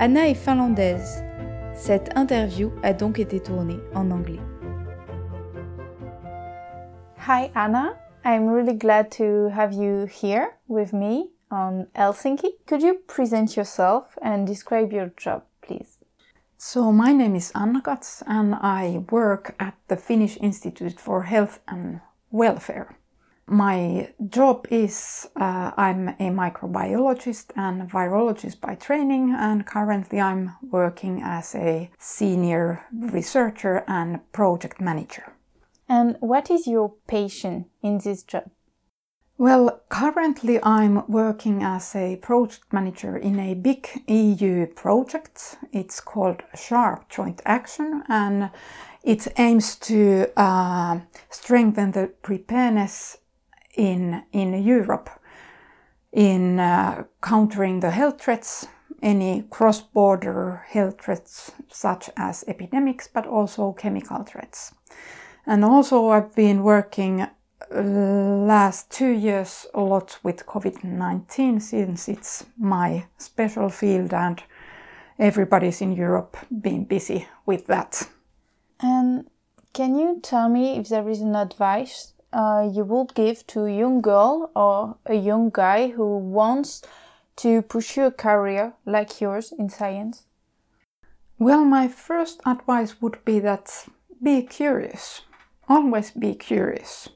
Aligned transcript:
Anna 0.00 0.28
est 0.28 0.34
finlandaise. 0.34 1.24
Cette 1.74 2.16
interview 2.16 2.70
a 2.84 2.92
donc 2.92 3.18
été 3.18 3.40
tournée 3.40 3.80
en 3.96 4.12
anglais. 4.12 4.38
Hi, 7.26 7.50
Anna. 7.56 7.96
I'm 8.24 8.46
really 8.48 8.74
glad 8.74 9.10
to 9.16 9.48
have 9.48 9.72
you 9.72 10.06
here 10.06 10.50
with 10.68 10.92
me 10.92 11.30
on 11.50 11.88
Helsinki. 11.96 12.48
Could 12.68 12.80
you 12.80 13.00
present 13.08 13.56
yourself 13.56 14.16
and 14.22 14.46
describe 14.46 14.92
your 14.92 15.10
job, 15.16 15.42
please? 15.62 15.98
So, 16.58 16.92
my 16.92 17.12
name 17.12 17.34
is 17.34 17.50
Anna 17.56 17.82
Katz 17.82 18.22
and 18.28 18.54
I 18.54 19.02
work 19.10 19.56
at 19.58 19.74
the 19.88 19.96
Finnish 19.96 20.38
Institute 20.40 21.00
for 21.00 21.24
Health 21.24 21.58
and 21.66 22.00
Welfare. 22.30 22.97
My 23.50 24.12
job 24.28 24.66
is 24.70 25.26
uh, 25.34 25.70
I'm 25.74 26.08
a 26.08 26.28
microbiologist 26.30 27.52
and 27.56 27.90
virologist 27.90 28.60
by 28.60 28.74
training, 28.74 29.34
and 29.34 29.64
currently 29.64 30.20
I'm 30.20 30.52
working 30.70 31.22
as 31.24 31.54
a 31.54 31.90
senior 31.98 32.84
researcher 32.92 33.84
and 33.88 34.20
project 34.32 34.82
manager. 34.82 35.32
And 35.88 36.16
what 36.20 36.50
is 36.50 36.66
your 36.66 36.92
passion 37.06 37.66
in 37.82 37.98
this 37.98 38.22
job? 38.22 38.50
Well, 39.38 39.80
currently 39.88 40.62
I'm 40.62 41.06
working 41.08 41.62
as 41.62 41.94
a 41.94 42.16
project 42.16 42.70
manager 42.72 43.16
in 43.16 43.38
a 43.40 43.54
big 43.54 43.88
EU 44.08 44.66
project. 44.66 45.56
It's 45.72 46.00
called 46.00 46.42
Sharp 46.54 47.08
Joint 47.08 47.40
Action 47.46 48.02
and 48.08 48.50
it 49.04 49.28
aims 49.38 49.76
to 49.76 50.26
uh, 50.36 50.98
strengthen 51.30 51.92
the 51.92 52.08
preparedness 52.20 53.18
in, 53.78 54.24
in 54.32 54.62
Europe 54.62 55.08
in 56.12 56.58
uh, 56.58 57.04
countering 57.22 57.80
the 57.80 57.90
health 57.90 58.20
threats, 58.20 58.66
any 59.02 59.44
cross 59.50 59.80
border 59.80 60.64
health 60.68 61.00
threats 61.00 61.52
such 61.68 62.10
as 62.16 62.44
epidemics, 62.48 63.08
but 63.08 63.26
also 63.26 63.72
chemical 63.72 64.24
threats. 64.24 64.74
And 65.46 65.64
also, 65.64 66.08
I've 66.08 66.34
been 66.34 66.62
working 66.62 67.22
uh, 67.22 67.80
last 67.80 68.90
two 68.90 69.10
years 69.10 69.66
a 69.74 69.80
lot 69.80 70.18
with 70.22 70.46
COVID 70.46 70.84
19 70.84 71.60
since 71.60 72.08
it's 72.08 72.44
my 72.58 73.06
special 73.18 73.68
field 73.68 74.12
and 74.14 74.42
everybody's 75.18 75.80
in 75.80 75.92
Europe 75.92 76.36
being 76.60 76.84
busy 76.84 77.26
with 77.46 77.66
that. 77.66 78.08
And 78.80 79.28
can 79.72 79.98
you 79.98 80.20
tell 80.22 80.48
me 80.48 80.76
if 80.76 80.88
there 80.88 81.08
is 81.08 81.20
an 81.20 81.34
advice 81.34 82.14
uh, 82.32 82.68
you 82.72 82.84
would 82.84 83.14
give 83.14 83.46
to 83.48 83.64
a 83.64 83.76
young 83.76 84.00
girl 84.00 84.50
or 84.54 84.96
a 85.06 85.14
young 85.14 85.50
guy 85.52 85.88
who 85.88 86.18
wants 86.18 86.82
to 87.36 87.62
pursue 87.62 88.06
a 88.06 88.10
career 88.10 88.74
like 88.84 89.20
yours 89.20 89.52
in 89.52 89.68
science? 89.68 90.24
Well, 91.38 91.64
my 91.64 91.88
first 91.88 92.40
advice 92.44 93.00
would 93.00 93.24
be 93.24 93.38
that 93.40 93.86
be 94.22 94.42
curious. 94.42 95.22
Always 95.68 96.10
be 96.10 96.34
curious, 96.34 97.10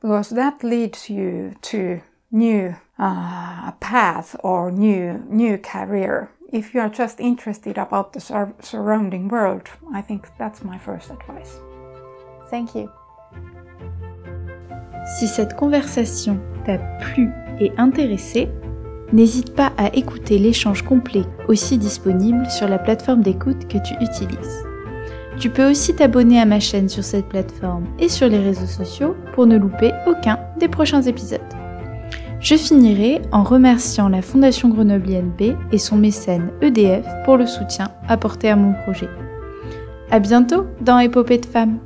because 0.00 0.30
that 0.30 0.62
leads 0.62 1.10
you 1.10 1.56
to 1.62 2.02
new 2.30 2.76
uh, 2.98 3.72
path 3.80 4.36
or 4.44 4.70
new 4.70 5.24
new 5.28 5.58
career. 5.58 6.30
If 6.52 6.72
you 6.72 6.80
are 6.80 6.88
just 6.88 7.18
interested 7.18 7.78
about 7.78 8.12
the 8.12 8.20
sur- 8.20 8.54
surrounding 8.60 9.26
world, 9.28 9.68
I 9.92 10.02
think 10.02 10.28
that's 10.38 10.62
my 10.62 10.78
first 10.78 11.10
advice. 11.10 11.58
Thank 12.50 12.76
you. 12.76 12.92
Si 15.04 15.26
cette 15.28 15.54
conversation 15.54 16.38
t'a 16.64 16.78
plu 17.00 17.30
et 17.60 17.72
intéressé, 17.76 18.48
n'hésite 19.12 19.54
pas 19.54 19.72
à 19.76 19.94
écouter 19.94 20.38
l'échange 20.38 20.82
complet 20.82 21.24
aussi 21.48 21.78
disponible 21.78 22.46
sur 22.50 22.68
la 22.68 22.78
plateforme 22.78 23.22
d'écoute 23.22 23.68
que 23.68 23.78
tu 23.78 23.94
utilises. 24.00 24.64
Tu 25.38 25.50
peux 25.50 25.70
aussi 25.70 25.94
t'abonner 25.94 26.40
à 26.40 26.46
ma 26.46 26.60
chaîne 26.60 26.88
sur 26.88 27.04
cette 27.04 27.28
plateforme 27.28 27.84
et 27.98 28.08
sur 28.08 28.28
les 28.28 28.38
réseaux 28.38 28.66
sociaux 28.66 29.16
pour 29.34 29.46
ne 29.46 29.58
louper 29.58 29.92
aucun 30.06 30.38
des 30.58 30.68
prochains 30.68 31.02
épisodes. 31.02 31.40
Je 32.40 32.56
finirai 32.56 33.22
en 33.32 33.42
remerciant 33.42 34.08
la 34.08 34.22
Fondation 34.22 34.68
Grenoble 34.68 35.10
INP 35.10 35.56
et 35.72 35.78
son 35.78 35.96
mécène 35.96 36.50
EDF 36.60 37.06
pour 37.24 37.36
le 37.36 37.46
soutien 37.46 37.88
apporté 38.08 38.48
à 38.50 38.56
mon 38.56 38.74
projet. 38.84 39.08
À 40.10 40.18
bientôt 40.18 40.66
dans 40.80 40.98
Épopée 40.98 41.38
de 41.38 41.46
femmes. 41.46 41.78